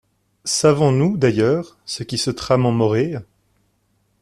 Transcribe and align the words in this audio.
Savons-nous, 0.45 1.15
d'ailleurs, 1.15 1.77
ce 1.85 2.01
qui 2.01 2.17
se 2.17 2.31
trame 2.31 2.65
en 2.65 2.71
Morée? 2.71 3.17